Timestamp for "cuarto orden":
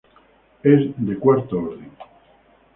1.19-1.91